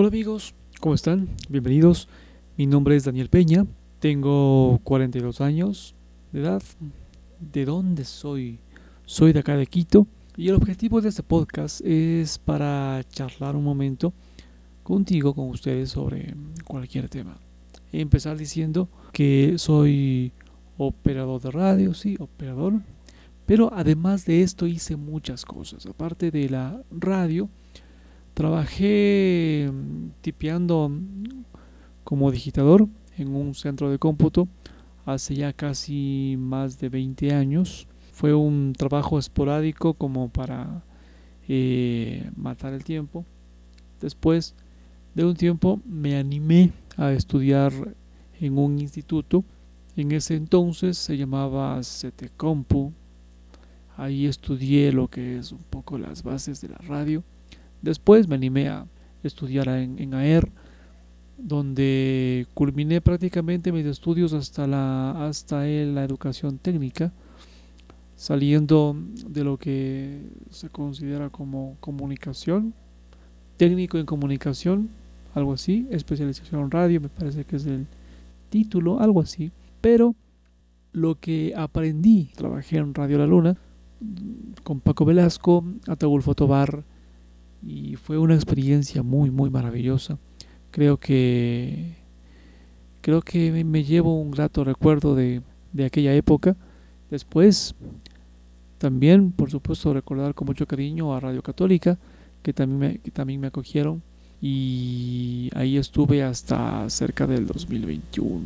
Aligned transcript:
Hola 0.00 0.10
amigos, 0.10 0.54
¿cómo 0.78 0.94
están? 0.94 1.28
Bienvenidos. 1.48 2.06
Mi 2.56 2.68
nombre 2.68 2.94
es 2.94 3.02
Daniel 3.02 3.28
Peña, 3.28 3.66
tengo 3.98 4.78
42 4.84 5.40
años 5.40 5.96
de 6.30 6.42
edad. 6.42 6.62
¿De 7.40 7.64
dónde 7.64 8.04
soy? 8.04 8.60
Soy 9.06 9.32
de 9.32 9.40
acá 9.40 9.56
de 9.56 9.66
Quito 9.66 10.06
y 10.36 10.50
el 10.50 10.54
objetivo 10.54 11.00
de 11.00 11.08
este 11.08 11.24
podcast 11.24 11.80
es 11.84 12.38
para 12.38 13.02
charlar 13.10 13.56
un 13.56 13.64
momento 13.64 14.12
contigo, 14.84 15.34
con 15.34 15.48
ustedes 15.48 15.90
sobre 15.90 16.32
cualquier 16.64 17.08
tema. 17.08 17.36
Empezar 17.90 18.38
diciendo 18.38 18.88
que 19.12 19.54
soy 19.58 20.30
operador 20.76 21.42
de 21.42 21.50
radio, 21.50 21.92
sí, 21.92 22.14
operador, 22.20 22.74
pero 23.46 23.72
además 23.74 24.26
de 24.26 24.42
esto 24.42 24.68
hice 24.68 24.94
muchas 24.94 25.44
cosas. 25.44 25.86
Aparte 25.86 26.30
de 26.30 26.48
la 26.48 26.84
radio, 26.92 27.48
Trabajé 28.38 29.68
mm, 29.68 30.10
tipeando 30.20 30.92
como 32.04 32.30
digitador 32.30 32.86
en 33.16 33.34
un 33.34 33.52
centro 33.56 33.90
de 33.90 33.98
cómputo 33.98 34.46
hace 35.06 35.34
ya 35.34 35.52
casi 35.52 36.36
más 36.38 36.78
de 36.78 36.88
20 36.88 37.34
años. 37.34 37.88
Fue 38.12 38.34
un 38.34 38.74
trabajo 38.78 39.18
esporádico 39.18 39.94
como 39.94 40.28
para 40.28 40.84
eh, 41.48 42.30
matar 42.36 42.74
el 42.74 42.84
tiempo. 42.84 43.24
Después 44.00 44.54
de 45.16 45.24
un 45.24 45.34
tiempo 45.34 45.80
me 45.84 46.16
animé 46.16 46.70
a 46.96 47.10
estudiar 47.10 47.72
en 48.38 48.56
un 48.56 48.78
instituto. 48.78 49.42
En 49.96 50.12
ese 50.12 50.36
entonces 50.36 50.96
se 50.96 51.16
llamaba 51.16 51.82
CETECOMPU. 51.82 52.92
Ahí 53.96 54.26
estudié 54.26 54.92
lo 54.92 55.08
que 55.08 55.38
es 55.38 55.50
un 55.50 55.64
poco 55.70 55.98
las 55.98 56.22
bases 56.22 56.60
de 56.60 56.68
la 56.68 56.78
radio 56.78 57.24
Después 57.82 58.28
me 58.28 58.34
animé 58.34 58.68
a 58.68 58.86
estudiar 59.22 59.68
en, 59.68 60.14
AER, 60.14 60.50
donde 61.36 62.46
culminé 62.54 63.00
prácticamente 63.00 63.72
mis 63.72 63.86
estudios 63.86 64.32
hasta 64.32 64.66
la, 64.66 65.26
hasta 65.26 65.64
la 65.64 66.04
educación 66.04 66.58
técnica, 66.58 67.12
saliendo 68.16 68.96
de 69.28 69.44
lo 69.44 69.56
que 69.56 70.20
se 70.50 70.68
considera 70.68 71.30
como 71.30 71.76
comunicación, 71.80 72.74
técnico 73.56 73.98
en 73.98 74.06
comunicación, 74.06 74.88
algo 75.34 75.52
así, 75.52 75.86
especialización 75.90 76.62
en 76.62 76.70
radio, 76.70 77.00
me 77.00 77.08
parece 77.08 77.44
que 77.44 77.56
es 77.56 77.66
el 77.66 77.86
título, 78.50 79.00
algo 79.00 79.20
así, 79.20 79.52
pero 79.80 80.14
lo 80.92 81.14
que 81.14 81.52
aprendí, 81.56 82.30
trabajé 82.34 82.78
en 82.78 82.94
Radio 82.94 83.18
La 83.18 83.26
Luna, 83.26 83.56
con 84.62 84.80
Paco 84.80 85.04
Velasco, 85.04 85.64
Ataúl 85.86 86.22
Tobar, 86.34 86.84
y 87.62 87.96
fue 87.96 88.18
una 88.18 88.34
experiencia 88.34 89.02
muy 89.02 89.30
muy 89.30 89.50
maravillosa. 89.50 90.18
Creo 90.70 90.98
que 90.98 91.94
creo 93.00 93.22
que 93.22 93.64
me 93.64 93.84
llevo 93.84 94.20
un 94.20 94.30
grato 94.30 94.64
recuerdo 94.64 95.14
de, 95.14 95.42
de 95.72 95.84
aquella 95.84 96.14
época. 96.14 96.56
Después 97.10 97.74
también, 98.78 99.32
por 99.32 99.50
supuesto, 99.50 99.92
recordar 99.92 100.34
con 100.34 100.46
mucho 100.46 100.66
cariño 100.66 101.14
a 101.14 101.20
Radio 101.20 101.42
Católica, 101.42 101.98
que 102.42 102.52
también 102.52 102.78
me, 102.78 102.98
que 102.98 103.10
también 103.10 103.40
me 103.40 103.48
acogieron 103.48 104.02
y 104.40 105.50
ahí 105.54 105.76
estuve 105.76 106.22
hasta 106.22 106.88
cerca 106.90 107.26
del 107.26 107.46
2021, 107.46 108.38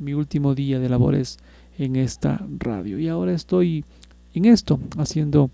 mi 0.00 0.14
último 0.14 0.54
día 0.54 0.80
de 0.80 0.88
labores 0.88 1.38
en 1.78 1.96
esta 1.96 2.44
radio. 2.58 2.98
Y 2.98 3.08
ahora 3.08 3.32
estoy 3.32 3.84
en 4.34 4.46
esto, 4.46 4.80
haciendo 4.98 5.50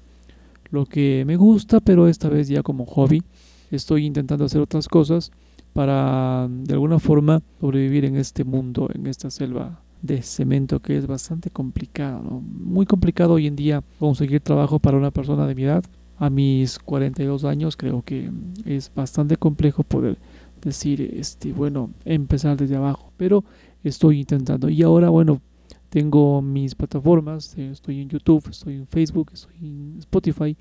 lo 0.70 0.86
que 0.86 1.24
me 1.26 1.36
gusta, 1.36 1.80
pero 1.80 2.08
esta 2.08 2.28
vez 2.28 2.48
ya 2.48 2.62
como 2.62 2.86
hobby. 2.86 3.22
Estoy 3.70 4.06
intentando 4.06 4.44
hacer 4.44 4.60
otras 4.60 4.88
cosas 4.88 5.30
para 5.72 6.48
de 6.48 6.74
alguna 6.74 6.98
forma 6.98 7.42
sobrevivir 7.60 8.04
en 8.04 8.16
este 8.16 8.44
mundo, 8.44 8.88
en 8.92 9.06
esta 9.06 9.30
selva 9.30 9.82
de 10.02 10.22
cemento 10.22 10.80
que 10.80 10.96
es 10.96 11.06
bastante 11.06 11.50
complicado, 11.50 12.42
muy 12.42 12.86
complicado 12.86 13.34
hoy 13.34 13.46
en 13.46 13.56
día 13.56 13.82
conseguir 13.98 14.40
trabajo 14.40 14.78
para 14.78 14.96
una 14.96 15.10
persona 15.10 15.46
de 15.46 15.54
mi 15.54 15.64
edad. 15.64 15.84
A 16.20 16.30
mis 16.30 16.78
42 16.80 17.44
años 17.44 17.76
creo 17.76 18.02
que 18.02 18.30
es 18.64 18.90
bastante 18.92 19.36
complejo 19.36 19.84
poder 19.84 20.18
decir, 20.60 21.00
este, 21.00 21.52
bueno, 21.52 21.90
empezar 22.04 22.56
desde 22.56 22.74
abajo, 22.74 23.12
pero 23.16 23.44
estoy 23.84 24.20
intentando. 24.20 24.68
Y 24.68 24.82
ahora, 24.82 25.10
bueno, 25.10 25.40
tengo 25.88 26.42
mis 26.42 26.74
plataformas, 26.74 27.56
eh, 27.56 27.70
estoy 27.70 28.00
en 28.00 28.08
YouTube, 28.08 28.48
estoy 28.50 28.74
en 28.74 28.86
Facebook, 28.86 29.30
estoy 29.32 29.54
en 29.62 29.96
Spotify. 29.98 30.56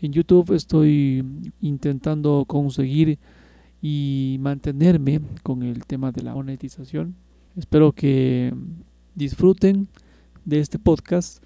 En 0.00 0.12
YouTube 0.12 0.54
estoy 0.54 1.24
intentando 1.60 2.44
conseguir 2.46 3.18
y 3.82 4.36
mantenerme 4.40 5.20
con 5.42 5.62
el 5.62 5.84
tema 5.84 6.12
de 6.12 6.22
la 6.22 6.34
monetización. 6.34 7.16
Espero 7.56 7.92
que 7.92 8.54
disfruten 9.14 9.88
de 10.44 10.60
este 10.60 10.78
podcast 10.78 11.42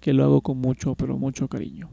que 0.00 0.12
lo 0.12 0.24
hago 0.24 0.42
con 0.42 0.58
mucho, 0.58 0.94
pero 0.94 1.16
mucho 1.16 1.48
cariño. 1.48 1.90